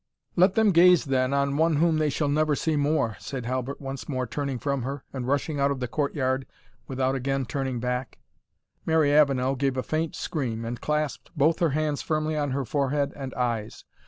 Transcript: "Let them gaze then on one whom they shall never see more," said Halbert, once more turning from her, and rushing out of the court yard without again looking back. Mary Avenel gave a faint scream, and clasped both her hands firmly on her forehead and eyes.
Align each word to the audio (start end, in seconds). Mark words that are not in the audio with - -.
"Let 0.35 0.55
them 0.55 0.71
gaze 0.71 1.05
then 1.05 1.31
on 1.31 1.57
one 1.57 1.75
whom 1.75 1.99
they 1.99 2.09
shall 2.09 2.27
never 2.27 2.55
see 2.55 2.75
more," 2.75 3.17
said 3.19 3.45
Halbert, 3.45 3.79
once 3.79 4.09
more 4.09 4.25
turning 4.25 4.57
from 4.57 4.81
her, 4.81 5.03
and 5.13 5.27
rushing 5.27 5.59
out 5.59 5.69
of 5.69 5.79
the 5.79 5.87
court 5.87 6.15
yard 6.15 6.47
without 6.87 7.13
again 7.13 7.45
looking 7.53 7.79
back. 7.79 8.17
Mary 8.83 9.13
Avenel 9.13 9.55
gave 9.55 9.77
a 9.77 9.83
faint 9.83 10.15
scream, 10.15 10.65
and 10.65 10.81
clasped 10.81 11.29
both 11.37 11.59
her 11.59 11.69
hands 11.77 12.01
firmly 12.01 12.35
on 12.35 12.49
her 12.49 12.65
forehead 12.65 13.13
and 13.15 13.31
eyes. 13.35 13.85